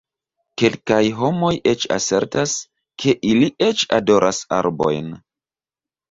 Kelkaj 0.59 1.01
homoj 1.17 1.51
eĉ 1.71 1.83
asertas, 1.95 2.53
ke 3.03 3.13
ili 3.33 3.49
eĉ 3.67 3.83
adoras 3.99 4.39
arbojn. 4.61 5.13